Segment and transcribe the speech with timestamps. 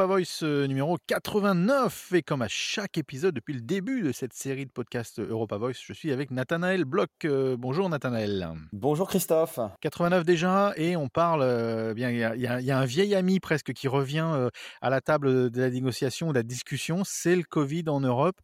[0.00, 4.32] Europa Voice euh, numéro 89 et comme à chaque épisode depuis le début de cette
[4.32, 7.10] série de podcasts Europa Voice, je suis avec Nathanaël Bloch.
[7.26, 8.48] Euh, bonjour Nathanaël.
[8.72, 9.60] Bonjour Christophe.
[9.82, 13.88] 89 déjà et on parle euh, bien il y a, un vieil ami presque qui
[13.88, 14.48] revient
[14.80, 18.36] à la table de la négociation, de la discussion, c'est le Covid en Europe.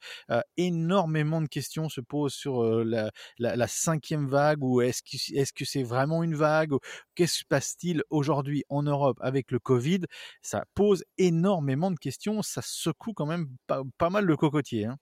[0.58, 5.64] énormément de questions se posent sur la, la, cinquième vague ou est-ce que est-ce que
[5.64, 6.72] c'est vraiment une vague
[7.14, 10.02] Qu'est-ce qui se passe-t-il aujourd'hui en Europe avec le Covid?
[10.42, 14.86] Ça pose énormément de questions, ça secoue quand même pas, mal le cocotier.
[14.86, 14.96] Hein.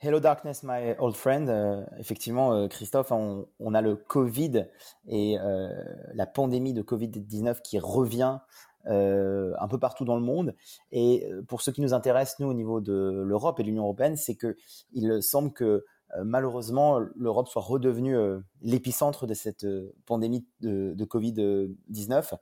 [0.00, 1.48] Hello darkness, my old friend.
[1.48, 4.66] Euh, effectivement, euh, Christophe, on, a le Covid
[5.06, 5.68] et euh,
[6.12, 8.38] la pandémie de Covid-19 qui revient
[8.84, 10.56] un peu partout dans le monde.
[10.90, 14.16] Et pour ce qui nous intéresse, nous, au niveau de l'Europe et de l'Union européenne,
[14.16, 14.56] c'est que
[14.92, 15.84] il semble que
[16.24, 18.16] malheureusement l'Europe soit redevenue
[18.60, 19.64] l'épicentre de cette
[20.04, 22.34] pandémie de Covid-19.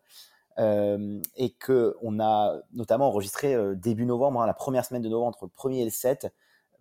[0.59, 5.09] Euh, et que on a notamment enregistré euh, début novembre, hein, la première semaine de
[5.09, 6.33] novembre, entre le 1er et le 7,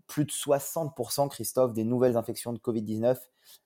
[0.08, 3.18] plus de 60%, Christophe, des nouvelles infections de Covid-19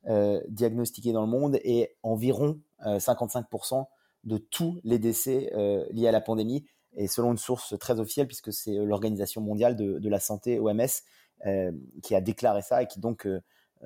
[0.08, 3.86] euh, diagnostiquées dans le monde et environ 55%
[4.26, 5.54] de tous les décès
[5.92, 6.66] liés à la pandémie.
[6.98, 10.86] Et selon une source très officielle, puisque c'est l'Organisation mondiale de, de, la santé, OMS,
[12.02, 13.26] qui a déclaré ça et qui donc,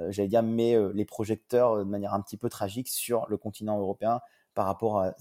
[0.09, 4.19] j'allais dire, met les projecteurs de manière un petit peu tragique sur le continent européen
[4.57, 5.11] par rapport euh,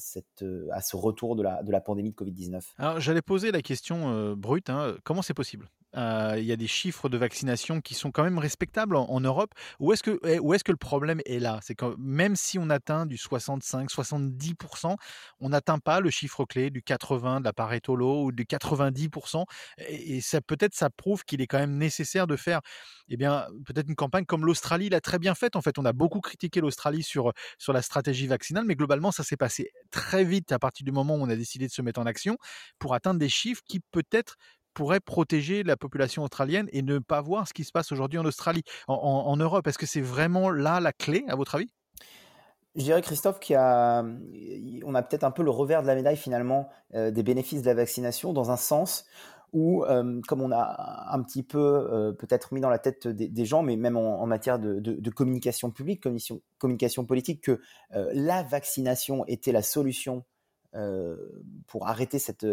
[0.73, 4.71] à ce retour de la, pandémie de Covid-19 Alors j'allais poser la question euh, brute,
[4.71, 5.69] hein, comment c'est possible?
[5.97, 9.55] Il y a des chiffres de vaccination qui sont quand même respectables en, Europe.
[9.81, 11.59] Où est-ce que, eh, est-ce que le problème est là?
[11.63, 14.97] C'est que même si on atteint du 65-70%,
[15.41, 19.45] on n'atteint pas le chiffre clé du 80 de la Pareto ou du 90%.
[19.89, 22.61] Et, ça peut-être ça prouve qu'il est quand même nécessaire de faire,
[23.09, 25.57] eh bien, peut-être une campagne comme l'Australie l'a très bien faite.
[25.57, 29.23] En fait, on a beaucoup critiqué l'Australie sur sur la stratégie vaccinale, mais globalement, ça
[29.23, 32.01] s'est passé très vite à partir du moment où on a décidé de se mettre
[32.01, 32.37] en action
[32.79, 34.37] pour atteindre des chiffres qui peut-être
[34.77, 38.27] pourrait protéger la population australienne et ne pas voir ce qui se passe aujourd'hui en
[38.27, 39.67] Australie, en, Europe?
[39.67, 41.69] Est-ce que c'est vraiment là la clé, à votre avis?
[42.77, 47.11] Je dirais Christophe qu'il a, peut-être un peu le revers de la médaille finalement euh,
[47.11, 49.07] des bénéfices de la vaccination dans un sens
[49.55, 53.45] où, euh, comme on a un petit peu euh, peut-être mis dans la tête des,
[53.47, 56.05] gens, mais même en, matière de, communication publique,
[56.59, 60.27] communication, politique, que la vaccination était la solution
[61.67, 62.45] pour arrêter cette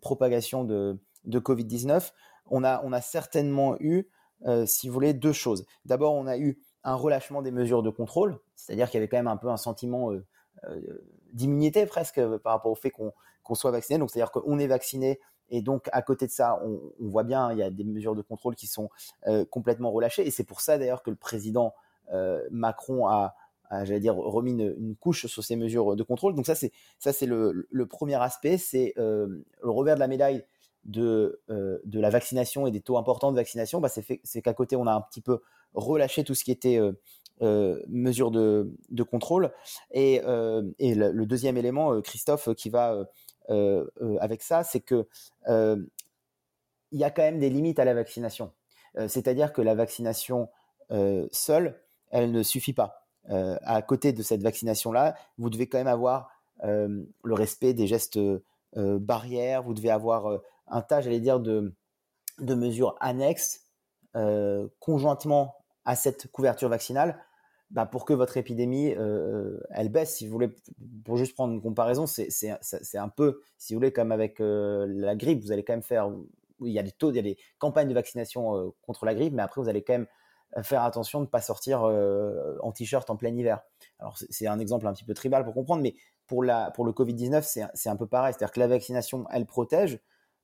[0.00, 2.12] propagation de, de Covid-19,
[2.50, 4.08] on a, on a certainement eu,
[4.46, 5.64] euh, si vous voulez, deux choses.
[5.84, 9.18] D'abord, on a eu un relâchement des mesures de contrôle, c'est-à-dire qu'il y avait quand
[9.18, 10.24] même un peu un sentiment euh,
[10.64, 13.12] euh, d'immunité presque par rapport au fait qu'on
[13.54, 13.98] soit vacciné.
[13.98, 15.20] Donc, c'est-à-dire qu'on est vacciné
[15.52, 18.22] et donc à côté de ça, on, voit bien, il y a des mesures de
[18.22, 18.88] contrôle qui sont
[19.50, 20.24] complètement relâchées.
[20.24, 21.74] Et c'est pour ça d'ailleurs que le président
[22.52, 23.34] Macron a,
[23.82, 26.36] j'allais dire, remis une, couche sur ces mesures de contrôle.
[26.36, 30.44] Donc ça, c'est le, le, premier aspect, c'est le revers de la médaille
[30.84, 34.76] de, euh, de la vaccination et des taux importants de vaccination, bah c'est qu'à côté,
[34.76, 35.40] on a un petit peu
[35.74, 36.92] relâché tout ce qui était euh,
[37.42, 39.52] euh mesures de, de contrôle.
[39.92, 43.04] Et, euh, et le, deuxième élément, Christophe, qui va
[44.20, 45.06] avec ça, c'est que
[46.92, 48.52] il y a quand même des limites à la vaccination.
[49.06, 50.48] C'est-à-dire que la vaccination
[51.30, 51.80] seule,
[52.10, 53.06] elle ne suffit pas.
[53.28, 56.30] à côté de cette vaccination-là, vous devez quand même avoir
[56.62, 58.18] le respect des gestes
[58.76, 60.40] barrières, vous devez avoir
[60.70, 61.74] un tas, j'allais dire, de,
[62.38, 63.66] de mesures annexes
[64.16, 65.54] euh, conjointement
[65.84, 67.22] à cette couverture vaccinale
[67.70, 70.16] bah, pour que votre épidémie euh, elle baisse.
[70.16, 70.50] Si vous voulez,
[71.04, 75.14] pour juste prendre une comparaison, c'est un peu, si vous voulez, comme avec euh, la
[75.14, 76.10] grippe, vous allez quand même faire,
[76.60, 79.32] il y a des taux, il y a des campagnes de vaccination contre la grippe,
[79.32, 80.06] mais après vous allez quand même
[80.62, 83.60] faire attention de ne pas sortir en t-shirt en plein hiver.
[83.98, 85.94] Alors c'est un exemple un petit peu tribal pour comprendre, mais
[86.26, 89.46] pour la pour le Covid 19 c'est un peu pareil, c'est-à-dire que la vaccination elle
[89.46, 89.98] protège, euh,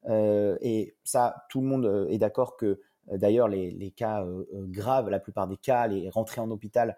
[0.08, 2.80] et ça, tout le monde euh, est d'accord que
[3.10, 6.96] euh, d'ailleurs les, cas graves, la plupart des cas, les rentrées en hôpital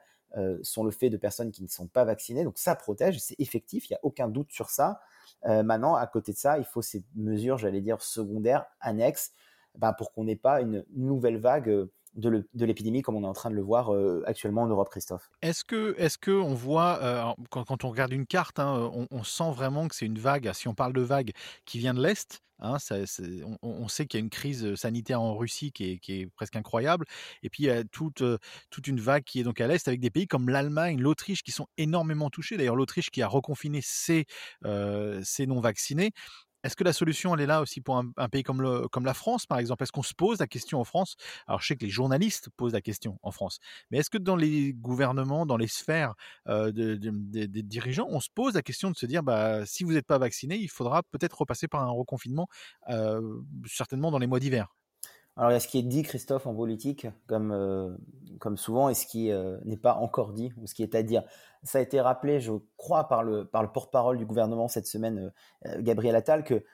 [0.60, 2.44] sont le fait de personnes qui ne sont pas vaccinées.
[2.44, 5.00] Donc ça protège, c'est effectif, il n'y a aucun doute sur ça.
[5.42, 9.32] maintenant, à côté de ça, il faut ces mesures, j'allais dire, secondaires, annexes,
[9.78, 13.50] bah, pour qu'on n'ait pas une nouvelle vague de l'épidémie comme on est en train
[13.50, 15.30] de le voir euh, actuellement en Europe, Christophe.
[15.42, 19.50] Est-ce que, est-ce que on voit euh, quand, on regarde une carte, hein, on, sent
[19.52, 20.50] vraiment que c'est une vague.
[20.52, 21.32] Si on parle de vague
[21.64, 22.76] qui vient de l'est, hein,
[23.62, 26.56] on, sait qu'il y a une crise sanitaire en Russie qui est, qui est presque
[26.56, 27.04] incroyable,
[27.42, 28.22] et puis il y a toute
[28.70, 31.52] toute une vague qui est donc à l'est avec des pays comme l'Allemagne, l'Autriche qui
[31.52, 32.56] sont énormément touchés.
[32.56, 34.24] D'ailleurs, l'Autriche qui a reconfiné ses
[34.64, 36.12] euh, ses non vaccinés.
[36.68, 39.58] Est-ce que la solution, elle est là aussi pour un, pays comme, la France, par
[39.58, 39.82] exemple?
[39.82, 41.16] Est-ce qu'on se pose la question en France?
[41.46, 43.58] Alors, je sais que les journalistes posent la question en France,
[43.90, 46.14] mais est-ce que dans les gouvernements, dans les sphères
[46.46, 50.18] des dirigeants, on se pose la question de se dire, bah, si vous n'êtes pas
[50.18, 52.48] vacciné, il faudra peut-être repasser par un reconfinement,
[53.66, 54.68] certainement dans les mois d'hiver.
[55.38, 57.96] Alors, il y a ce qui est dit, Christophe, en politique, comme, euh,
[58.40, 61.04] comme souvent, et ce qui euh, n'est pas encore dit, ou ce qui est à
[61.04, 61.22] dire.
[61.62, 65.32] Ça a été rappelé, je crois, par le, par le porte-parole du gouvernement cette semaine,
[65.66, 66.64] euh, Gabriel Attal, que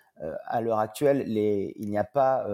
[0.46, 2.46] à l'heure actuelle, il n'y a pas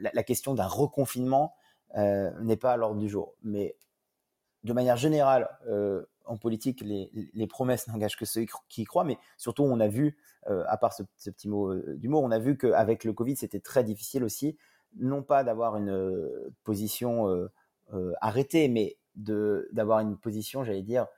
[0.00, 1.54] la, question d'un reconfinement
[1.94, 3.36] n'est pas à l'ordre du jour.
[3.44, 3.76] Mais
[4.64, 5.48] de manière générale,
[6.24, 9.86] en politique, les, les promesses n'engagent que ceux qui y croient, mais surtout, on a
[9.86, 13.84] vu, à part ce, petit mot d'humour, on a vu qu'avec le Covid, c'était très
[13.84, 14.58] difficile aussi
[14.96, 17.50] non pas d'avoir une euh, position euh,
[17.94, 21.08] euh, arrêtée, mais d'avoir une position, j'allais dire,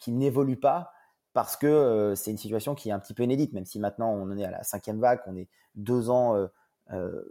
[0.00, 0.92] qui n'évolue pas
[1.32, 4.22] parce que c'est une situation qui est un petit peu inédite, même si maintenant on
[4.22, 6.48] en est à la cinquième vague, on est deux ans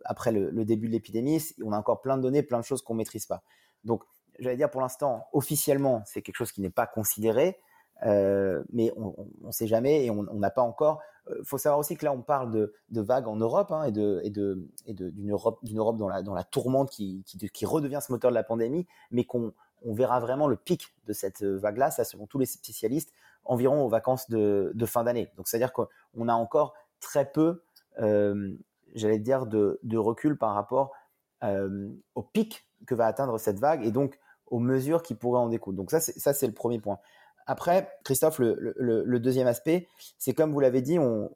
[0.06, 2.94] après le, début de l'épidémie, on a encore plein de données, plein de choses qu'on
[2.94, 3.44] maîtrise pas.
[3.84, 4.04] Donc,
[4.40, 7.60] j'allais dire pour l'instant, officiellement, c'est quelque chose qui n'est pas considéré,
[8.04, 11.02] mais on ne sait jamais et on n'a pas encore
[11.38, 13.92] il faut savoir aussi que là, on parle de, de vagues en Europe hein, et
[13.92, 18.00] de et de et d'une Europe Europe dans la dans la tourmente qui, qui redevient
[18.02, 19.54] ce moteur de la pandémie, mais qu'on
[19.86, 23.14] on verra vraiment le pic de cette vague-là, ça selon tous les spécialistes,
[23.46, 25.32] environ aux vacances de, fin d'année.
[25.38, 27.64] Donc c'est-à-dire qu'on a encore très peu,
[28.00, 28.54] euh,
[28.96, 30.92] j'allais dire, de, recul par rapport
[31.44, 35.50] euh, au pic que va atteindre cette vague et donc aux mesures qui pourraient en
[35.50, 35.78] découler.
[35.78, 37.00] Donc ça, c'est le premier point.
[37.52, 39.88] Après, Christophe, le, deuxième aspect,
[40.20, 41.32] c'est comme vous l'avez dit, on,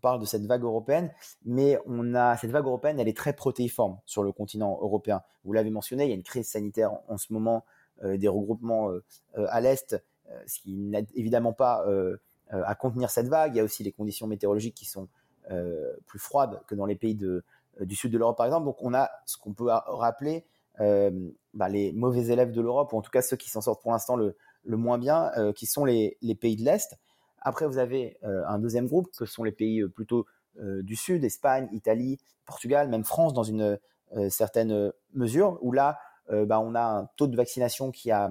[0.00, 1.12] parle de cette vague européenne,
[1.44, 5.22] mais on a cette vague européenne, elle est très protéiforme sur le continent européen.
[5.44, 7.62] Vous l'avez mentionné, il y a une crise sanitaire en, ce moment, euh,
[8.02, 9.04] des regroupements euh,
[9.38, 9.96] euh, à l'est,
[10.46, 11.84] ce qui n'aide évidemment pas
[12.50, 13.54] à contenir cette vague.
[13.54, 15.08] Il y a aussi les conditions météorologiques qui sont
[16.06, 18.64] plus froides que dans les pays du sud de l'Europe, par exemple.
[18.64, 20.46] Donc, on a ce qu'on peut rappeler
[20.78, 23.92] bah, les mauvais élèves de l'Europe, ou en tout cas ceux qui s'en sortent pour
[23.92, 26.96] l'instant le le moins bien, euh, qui sont les, pays de l'Est.
[27.40, 31.24] Après, vous avez euh, un deuxième groupe, que sont les pays euh, plutôt du Sud,
[31.24, 33.78] Espagne, Italie, Portugal, même France dans une
[34.28, 35.98] certaine mesure, où là,
[36.46, 38.30] bah, on a un taux de vaccination qui a,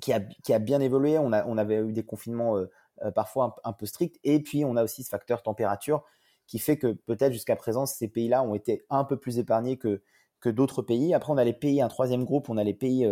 [0.00, 1.18] qui a, qui a bien évolué.
[1.18, 2.56] On, a, on avait eu des confinements
[3.14, 4.18] parfois un, peu stricts.
[4.24, 6.04] Et puis, on a aussi ce facteur température
[6.46, 10.02] qui fait que peut-être jusqu'à présent, ces pays-là ont été un peu plus épargnés que,
[10.40, 11.14] que d'autres pays.
[11.14, 13.10] Après, on a les pays, un troisième groupe, on a les pays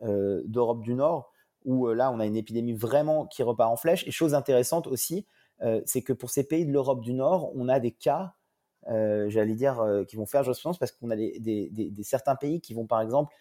[0.00, 1.32] d'Europe du Nord
[1.64, 4.06] où euh, là, on a une épidémie vraiment qui repart en flèche.
[4.06, 5.26] Et chose intéressante aussi,
[5.62, 8.34] euh, c'est que pour ces pays de l'Europe du Nord, on a des cas,
[8.88, 12.86] euh, j'allais dire, qui vont faire jurisprudence parce qu'on a des, certains pays qui vont,
[12.86, 13.34] par exemple,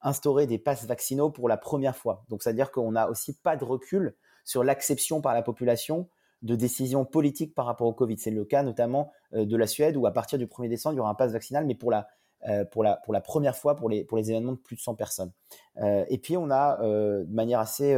[0.00, 2.24] instaurer des passes vaccinaux pour la première fois.
[2.28, 4.14] Donc, c'est-à-dire qu'on n'a aussi pas de recul
[4.44, 6.08] sur l'acception par la population
[6.42, 8.18] de décisions politiques par rapport au Covid.
[8.18, 11.00] C'est le cas notamment de la Suède où à partir du 1er décembre, il y
[11.00, 12.06] aura un pass vaccinal, mais pour la
[12.46, 14.80] euh, pour, la, pour la première fois pour les, pour les événements de plus de
[14.82, 15.32] 100 personnes.
[15.78, 17.96] Euh, et puis on a euh, de manière assez,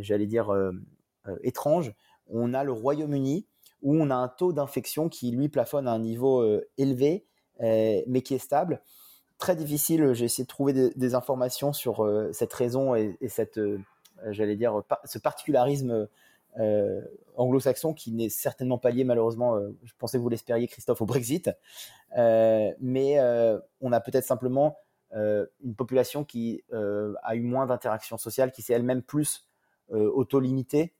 [0.00, 0.54] j'allais dire,
[1.42, 1.92] étrange,
[2.28, 3.46] on a le Royaume-Uni
[3.84, 6.44] où on a un taux d'infection qui lui plafonne à un niveau
[6.78, 7.26] élevé,
[7.60, 8.82] mais qui est stable.
[9.38, 13.60] Très difficile, j'ai essayé de trouver des, informations sur cette raison et, et cette,
[14.30, 16.08] j'allais dire, ce particularisme
[16.60, 17.00] euh,
[17.36, 21.06] anglo-saxon qui n'est certainement pas lié malheureusement, euh, je pensais que vous l'espériez Christophe au
[21.06, 21.50] Brexit,
[22.16, 23.18] euh, mais
[23.80, 24.78] on a peut-être simplement
[25.12, 29.48] une population qui a eu moins d'interactions sociales, qui s'est elle-même plus
[29.90, 30.94] auto-limitée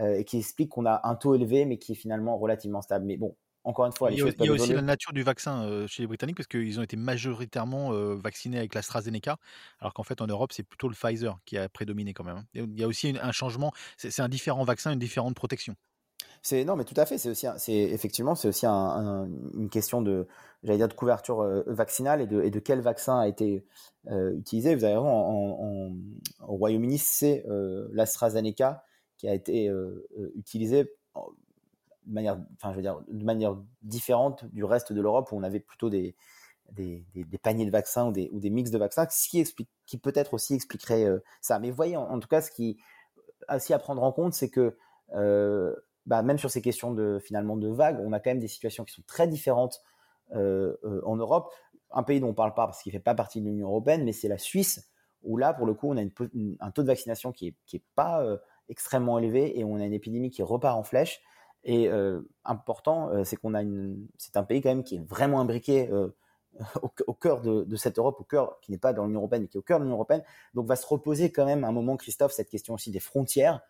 [0.00, 3.06] et qui explique qu'on a un taux élevé mais qui est finalement relativement stable.
[3.06, 6.02] Mais bon, encore une fois, il y a, aussi la nature du vaccin euh, chez
[6.02, 9.36] les Britanniques parce qu'ils ont été majoritairement euh, vaccinés avec l'AstraZeneca,
[9.80, 12.38] alors qu'en fait en Europe c'est plutôt le Pfizer qui a prédominé quand même.
[12.38, 12.44] Hein.
[12.54, 15.74] il y a aussi un changement, c'est un différent vaccin, une différente protection.
[16.42, 17.18] C'est non, mais tout à fait.
[17.18, 20.26] C'est aussi, c'est effectivement, c'est aussi une question de,
[20.62, 23.62] j'allais dire, de couverture euh, vaccinale et de, et de quel vaccin a été
[24.08, 24.74] utilisé.
[24.74, 25.92] Vous avez en, en,
[26.48, 27.44] au Royaume-Uni, c'est
[27.92, 28.84] l'AstraZeneca
[29.20, 29.70] qui a été
[30.34, 30.90] utilisé
[32.06, 35.42] de manière, enfin, je veux dire, de manière différente du reste de l'Europe où on
[35.42, 36.16] avait plutôt des,
[37.42, 41.18] paniers de vaccins ou des, ou mix de vaccins, ce qui, peut-être aussi expliquerait euh,
[41.40, 41.58] ça.
[41.58, 42.78] Mais voyez, en, tout cas, ce qui
[43.48, 44.76] aussi à prendre en compte, c'est que
[45.14, 45.74] euh,
[46.06, 48.84] bah, même sur ces questions de finalement de vagues, on a quand même des situations
[48.84, 49.82] qui sont très différentes
[50.34, 51.52] euh, en Europe.
[51.90, 54.12] Un pays dont on parle pas parce qu'il fait pas partie de l'Union européenne, mais
[54.12, 54.88] c'est la Suisse
[55.22, 57.84] où là, pour le coup, on a un taux de vaccination qui est, qui est
[57.94, 58.24] pas
[58.70, 61.20] extrêmement élevé et on a une épidémie qui repart en flèche.
[61.64, 65.06] Et euh, important, euh, c'est qu'on a une, c'est un pays quand même qui est
[65.06, 66.08] vraiment imbriqué euh,
[67.06, 69.48] au, cœur de, de, cette Europe, au cœur qui n'est pas dans l'Union européenne, mais
[69.48, 70.22] qui est au cœur de l'Union européenne.
[70.54, 73.60] Donc va se reposer quand même un moment, Christophe, cette question aussi des frontières.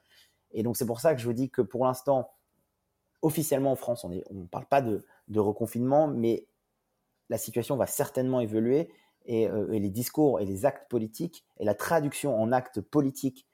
[0.53, 2.31] Et donc c'est pour ça que je vous dis que pour l'instant,
[3.23, 5.05] officiellement en France, on ne parle pas de,
[5.37, 6.47] reconfinement, mais
[7.29, 8.89] la situation va certainement évoluer
[9.27, 13.47] et, les discours et les actes politiques et la traduction en actes politiques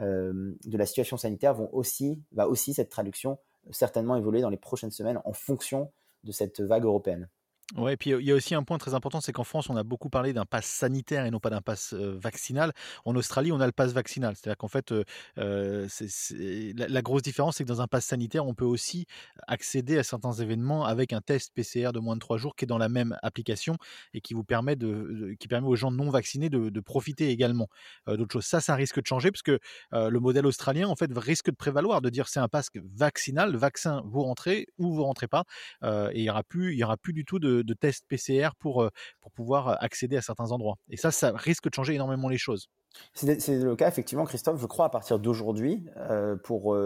[0.00, 3.38] de la situation sanitaire vont aussi, va aussi cette traduction
[3.70, 5.90] certainement évoluer dans les prochaines semaines en fonction
[6.24, 7.28] de cette vague européenne.
[7.76, 9.76] Ouais, et puis il y a aussi un point très important, c'est qu'en France, on
[9.76, 12.72] a beaucoup parlé d'un pass sanitaire et non pas d'un pass vaccinal.
[13.04, 14.34] En Australie, on a le pass vaccinal.
[14.36, 14.94] C'est-à-dire qu'en fait,
[15.36, 19.04] la, grosse différence, c'est que dans un pass sanitaire, on peut aussi
[19.46, 22.66] accéder à certains événements avec un test PCR de moins de trois jours qui est
[22.66, 23.76] dans la même application
[24.14, 27.68] et qui vous permet de, qui permet aux gens non vaccinés de, profiter également
[28.06, 28.46] d'autres choses.
[28.46, 29.58] Ça, ça risque de changer parce que
[29.92, 34.02] le modèle australien, en fait, risque de prévaloir, de dire c'est un pass vaccinal, vaccin,
[34.06, 35.44] vous rentrez ou vous rentrez pas,
[35.84, 38.50] et il y aura plus, il y aura plus du tout de de, tests PCR
[38.58, 40.76] pour, euh, pour pouvoir euh, accéder à certains endroits.
[40.88, 42.68] Et ça, ça risque de changer énormément les choses.
[43.14, 46.76] C'est le cas, effectivement, Christophe, je crois, à partir d'aujourd'hui, euh, pour,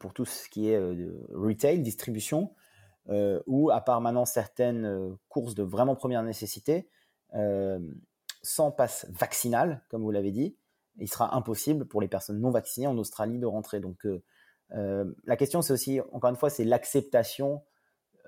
[0.00, 0.78] pour tout ce qui est
[1.32, 2.54] retail, distribution,
[3.46, 6.88] ou à part maintenant certaines courses de vraiment première nécessité,
[8.42, 10.56] sans passe vaccinal, comme vous l'avez dit,
[10.98, 13.80] il sera impossible pour les personnes non vaccinées en Australie de rentrer.
[13.80, 14.08] Donc,
[14.70, 17.62] la question, c'est aussi, encore une fois, c'est l'acceptation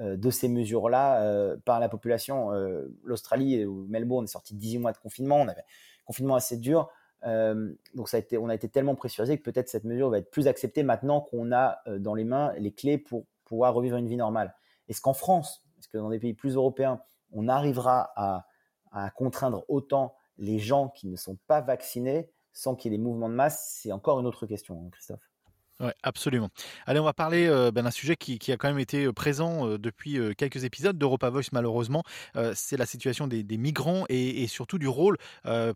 [0.01, 2.53] de ces mesures-là euh, par la population.
[2.53, 6.35] Euh, L'Australie ou Melbourne est sorti de 18 mois de confinement, on avait un confinement
[6.35, 6.89] assez dur.
[7.23, 10.31] donc ça a été, on a été tellement pressurisé que peut-être cette mesure va être
[10.31, 14.17] plus acceptée maintenant qu'on a dans les mains les clés pour pouvoir revivre une vie
[14.17, 14.55] normale.
[14.89, 17.01] Est-ce qu'en France, est-ce que dans des pays plus européens,
[17.33, 18.47] on arrivera à,
[18.93, 23.03] à contraindre autant les gens qui ne sont pas vaccinés sans qu'il y ait des
[23.03, 23.79] mouvements de masse?
[23.81, 25.36] C'est encore une autre question, hein, Christophe.
[25.79, 26.49] Ouais, absolument.
[26.87, 29.69] Allez, on va parler euh, ben, d'un sujet qui, a quand même été euh, présent
[29.69, 32.03] euh, depuis quelques épisodes d'Europa Voice, malheureusement.
[32.55, 35.17] c'est la situation des, migrants et, surtout du rôle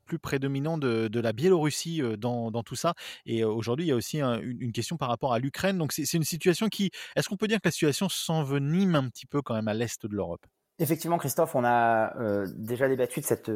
[0.05, 2.95] plus prédominant de, la Biélorussie dans, tout ça.
[3.27, 5.79] Et aujourd'hui, il y a aussi une, question par rapport à l'Ukraine.
[5.79, 6.91] Donc, c'est une situation qui.
[7.17, 10.07] Est-ce qu'on peut dire que la situation s'envenime un petit peu quand même à l'est
[10.07, 10.45] de l'Europe?
[10.79, 12.15] Effectivement, Christophe, on a
[12.57, 13.51] déjà débattu de cette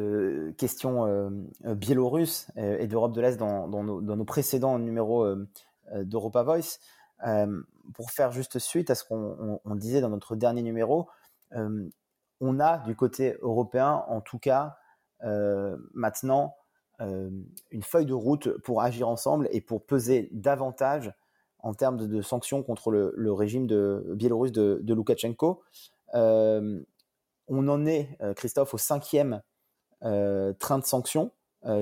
[0.57, 1.31] question
[1.63, 5.25] biélorusse et d'Europe de l'Est dans, nos, dans, nos, précédents numéros
[5.93, 6.79] d'Europa Voice.
[7.25, 7.61] Euh,
[7.93, 11.07] pour faire juste suite à ce qu'on disait dans notre dernier numéro,
[11.53, 11.87] euh,
[12.41, 14.77] on a du côté européen, en tout cas,
[15.93, 16.55] maintenant,
[16.99, 21.11] une feuille de route pour agir ensemble et pour peser davantage
[21.59, 25.63] en termes de, sanctions contre le, régime de biélorusse de, de Loukachenko.
[26.13, 26.83] on
[27.49, 29.41] en est, Christophe, au cinquième
[30.01, 31.31] train de sanctions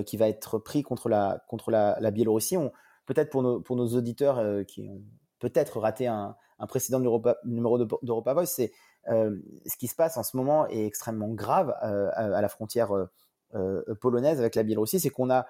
[0.06, 2.58] qui va être pris contre la, contre la, Biélorussie.
[3.06, 5.02] Peut-être pour nos, auditeurs euh, qui ont
[5.40, 8.72] peut-être raté un, un précédent numéro d'Europa Voice, c'est
[9.10, 12.92] euh, ce qui se passe en ce moment est extrêmement grave euh, à, la frontière
[14.02, 15.46] polonaise avec la Biélorussie, c'est qu'on a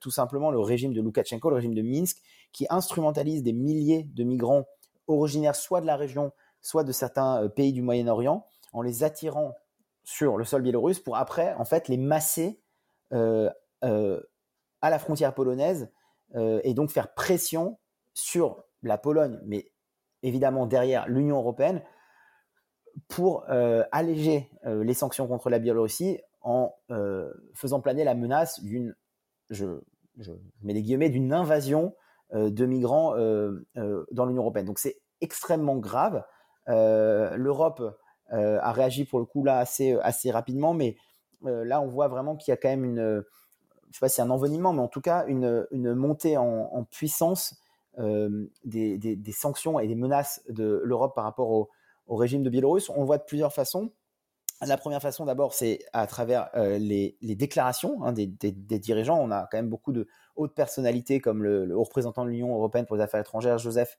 [0.00, 4.24] tout simplement le régime de Loukachenko, le régime de Minsk, qui instrumentalise des milliers de
[4.24, 4.64] migrants
[5.06, 9.54] originaires soit de la région, soit de certains pays du Moyen-Orient, en les attirant
[10.02, 12.58] sur le sol biélorusse pour après, en fait, les masser
[13.10, 13.50] à
[14.82, 15.90] la frontière polonaise
[16.36, 17.78] euh, et donc faire pression
[18.12, 19.70] sur la Pologne, mais
[20.22, 21.82] évidemment derrière l'Union européenne,
[23.08, 26.74] pour euh, alléger euh, les sanctions contre la Biélorussie en
[27.54, 28.94] faisant planer la menace d'une,
[29.48, 29.80] je,
[30.18, 30.30] je,
[30.62, 31.94] mets des guillemets, d'une invasion
[32.34, 34.66] de migrants dans l'Union européenne.
[34.66, 36.22] Donc c'est extrêmement grave.
[36.66, 37.82] L'Europe
[38.28, 40.96] a réagi pour le coup là assez, assez rapidement, mais
[41.40, 43.24] là on voit vraiment qu'il y a quand même une
[43.90, 47.56] je sais pas si c'est un envenimement, mais en tout cas une, montée en, puissance
[47.98, 51.70] euh, des, sanctions et des menaces de l'Europe par rapport au,
[52.08, 52.90] régime de Biélorusse.
[52.90, 53.90] On le voit de plusieurs façons.
[54.60, 59.18] La première façon, d'abord, c'est à travers euh, les, déclarations hein, des, dirigeants.
[59.18, 62.86] On a quand même beaucoup de hautes personnalités comme le, haut représentant de l'Union européenne
[62.86, 63.98] pour les affaires étrangères, Joseph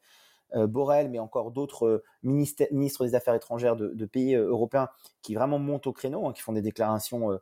[0.55, 2.65] euh, Borrell, mais encore d'autres ministres,
[3.05, 4.89] des Affaires étrangères de, de, pays européens
[5.21, 7.39] qui vraiment montent au créneau, hein, qui font des déclarations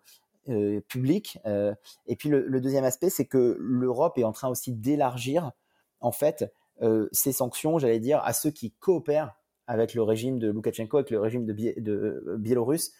[0.50, 1.40] euh, public.
[1.46, 1.74] Euh,
[2.06, 5.54] et puis le, deuxième aspect, c'est que l'Europe est en train aussi d'élargir
[6.02, 10.52] en fait euh, ces sanctions, j'allais dire, à ceux qui coopèrent avec le régime de
[10.52, 12.92] Loukachenko, avec le régime de, de Biélorusse,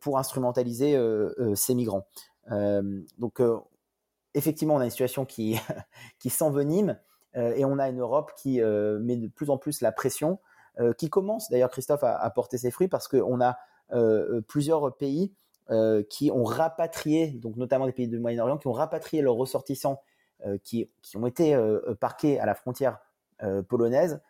[0.00, 0.98] pour instrumentaliser
[1.54, 2.06] ces migrants.
[3.18, 3.42] donc
[4.32, 5.60] effectivement, on a une situation qui,
[6.18, 6.98] qui s'envenime
[7.34, 10.38] et on a une Europe qui met de plus en plus la pression,
[10.96, 13.58] qui commence d'ailleurs, Christophe, à, porter ses fruits parce qu'on a
[14.48, 15.34] plusieurs pays
[15.70, 20.02] euh, qui ont rapatrié, donc notamment des pays du Moyen-Orient, qui ont rapatrié leurs ressortissants
[20.44, 22.98] euh, qui, ont été euh, parqués à la frontière
[23.68, 24.22] polonaise,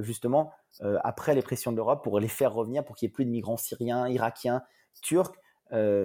[0.00, 3.24] justement après les pressions de l'Europe pour les faire revenir, pour qu'il n'y ait plus
[3.24, 4.62] de migrants syriens, irakiens,
[5.00, 5.32] turcs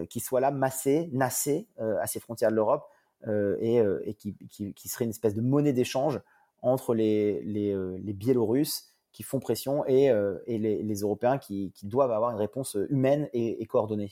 [0.09, 2.87] qui soient là massés, nassés à ces frontières de l'Europe
[3.27, 4.37] et, qui,
[4.73, 6.21] qui, serait une espèce de monnaie d'échange
[6.61, 10.13] entre les Biélorusses qui font pression et,
[10.47, 14.11] les, Européens qui, doivent avoir une réponse humaine et coordonnée.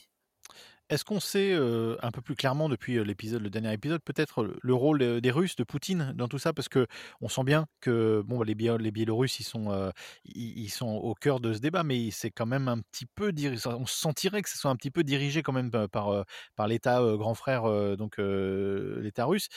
[0.90, 5.20] Est-ce qu'on sait un peu plus clairement depuis l'épisode, le dernier épisode, peut-être le rôle
[5.20, 6.86] des Russes, de Poutine dans tout ça, parce que
[7.20, 9.92] on sent bien que bon, bah, les, Biélorusses, ils sont,
[10.24, 13.34] ils, sont au cœur de ce débat, mais c'est quand même un petit peu.
[13.66, 16.24] On sentirait que ce soit un petit peu dirigé quand même par
[16.56, 17.64] par l'État grand frère,
[17.98, 19.48] donc l'État russe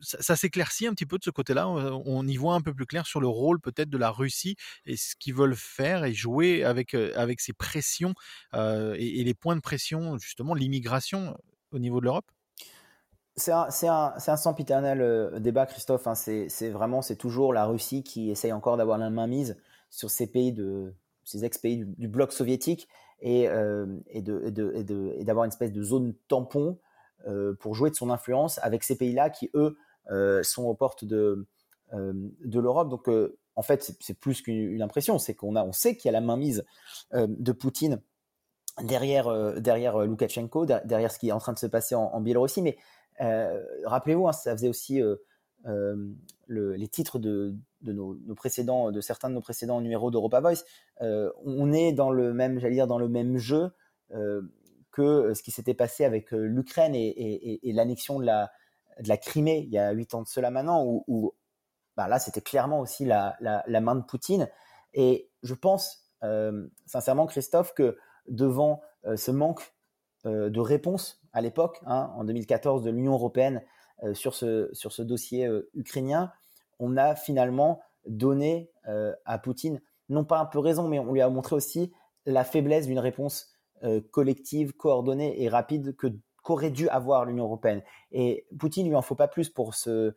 [0.00, 1.68] ça, s'éclaircit un petit peu de ce côté-là.
[1.68, 4.96] On y voit un peu plus clair sur le rôle peut-être de la Russie et
[4.96, 8.14] ce qu'ils veulent faire et jouer avec, avec ces pressions
[8.54, 11.36] et, les points de pression, justement, l'immigration
[11.72, 12.26] au niveau de l'Europe?
[13.36, 16.06] C'est un, un, un, sempiternel débat, Christophe.
[16.06, 16.14] Hein.
[16.14, 19.56] C'est vraiment, c'est toujours la Russie qui essaye encore d'avoir la main mise
[19.90, 22.88] sur ces pays de, ces ex-pays du, bloc soviétique
[23.20, 23.48] et,
[24.08, 26.78] et d'avoir une espèce de zone tampon
[27.60, 29.76] pour jouer de son influence avec ces pays-là qui, eux, euh,
[30.42, 31.46] sont aux portes de,
[31.92, 32.12] euh,
[32.44, 32.88] de l'Europe.
[32.88, 36.12] Donc, euh, en fait, c'est plus qu'une impression, c'est qu'on on sait qu'il y a
[36.12, 36.64] la mainmise
[37.12, 38.00] de Poutine
[38.82, 42.62] derrière, derrière Loukachenko, derrière ce qui est en train de se passer en, Biélorussie.
[42.62, 42.78] Mais
[43.84, 45.02] rappelez-vous, hein, ça faisait aussi
[45.66, 50.64] les titres de, de nos, précédents, de certains de nos précédents numéros d'Europa Voice.
[51.00, 53.72] on est dans le même, j'allais dire, dans le même jeu
[54.90, 58.52] que ce qui s'était passé avec l'Ukraine et l'annexion de la,
[58.98, 61.34] de la Crimée il y a huit ans de cela maintenant, où,
[61.96, 63.36] bah là c'était clairement aussi la,
[63.68, 64.48] main de Poutine.
[64.92, 67.96] Et je pense euh, sincèrement, Christophe, que
[68.28, 69.74] devant euh, ce manque
[70.26, 73.62] euh, de réponse à l'époque, hein, en 2014, de l'Union européenne
[74.14, 76.32] sur, ce, sur ce dossier ukrainien,
[76.78, 78.72] on a finalement donné
[79.26, 81.92] à Poutine, non pas un peu raison, mais on lui a montré aussi
[82.24, 83.52] la faiblesse d'une réponse
[84.10, 86.06] collective, coordonnée et rapide que
[86.50, 87.80] qu'aurait dû avoir l'Union européenne.
[88.10, 90.14] Et Poutine, lui en faut pas plus pour se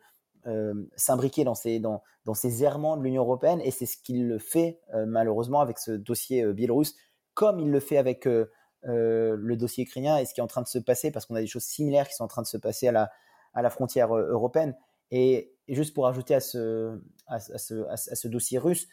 [0.48, 4.26] euh, s'imbriquer dans ces, dans, dans ces errements de l'Union européenne, et c'est ce qu'il
[4.26, 6.96] le fait euh, malheureusement avec ce dossier euh, biélorusse,
[7.34, 10.66] comme il le fait avec le dossier ukrainien et ce qui est en train de
[10.66, 12.88] se passer, parce qu'on a des choses similaires qui sont en train de se passer
[12.88, 13.10] à la,
[13.54, 14.76] à la frontière européenne.
[15.10, 18.86] Et, juste pour ajouter à ce, à, ce, à ce, dossier russe,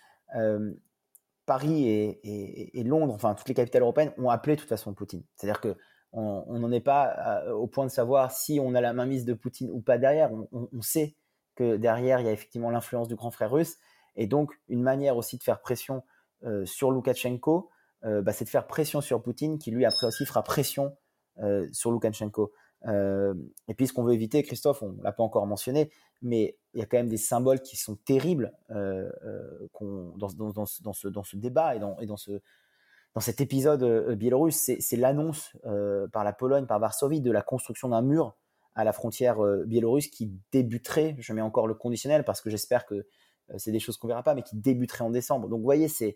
[1.45, 5.23] Paris et, et, Londres, enfin toutes les capitales européennes, ont appelé de toute façon Poutine.
[5.36, 5.75] C'est-à-dire que
[6.13, 9.69] on n'en est pas au point de savoir si on a la mainmise de Poutine
[9.71, 10.30] ou pas derrière.
[10.52, 11.15] On, sait
[11.56, 13.78] que derrière, il y a effectivement l'influence du grand frère russe.
[14.15, 16.04] Et donc, une manière aussi de faire pression
[16.43, 17.69] euh, sur Loukachenko,
[18.04, 20.97] euh, bah, c'est de faire pression sur Poutine, qui lui, après aussi, fera pression
[21.39, 22.52] euh, sur Loukachenko.
[22.86, 26.84] et puis, ce qu'on veut éviter, Christophe, on l'a pas encore mentionné, mais il y
[26.84, 30.28] a quand même des symboles qui sont terribles dans,
[30.65, 32.41] ce, débat et dans ce,
[33.13, 37.41] dans cet épisode euh, biélorusse, c'est l'annonce euh, par la Pologne, par Varsovie, de la
[37.41, 38.38] construction d'un mur
[38.74, 42.86] à la frontière euh, biélorusse qui débuterait, je mets encore le conditionnel parce que j'espère
[42.86, 43.06] que
[43.58, 45.50] c'est des choses qu'on verra pas, mais qui débuterait en décembre.
[45.50, 46.15] Donc vous voyez, c'est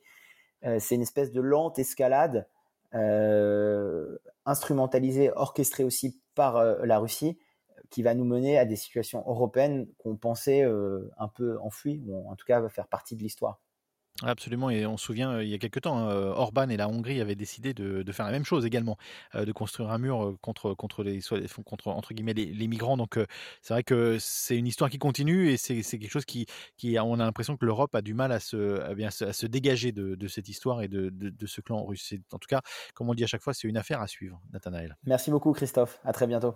[0.63, 2.47] une espèce de lente escalade
[4.45, 7.38] instrumentalisée, orchestrée aussi par la Russie,
[7.89, 12.38] qui va nous mener à des situations européennes qu'on pensait un peu enfouies, ou en
[12.38, 13.60] tout cas faire partie de l'histoire.
[14.23, 17.19] Absolument, et on se souvient, il y a quelques temps, hein, Orban et la Hongrie
[17.19, 18.97] avaient décidé de, faire la même chose également,
[19.34, 21.19] de construire un mur contre, contre, les,
[21.65, 22.95] contre entre guillemets, les, migrants.
[22.95, 23.19] Donc
[23.62, 26.45] c'est vrai que c'est une histoire qui continue et c'est quelque chose qui,
[26.78, 29.91] qui on a l'impression que l'Europe a du mal à se, bien, à se dégager
[29.91, 32.13] de, cette histoire et de, de, ce clan russe.
[32.32, 32.62] En tout cas,
[32.93, 34.95] comme on dit à chaque fois, c'est une affaire à suivre, Nathanaël.
[35.04, 36.56] Merci beaucoup Christophe, à très bientôt.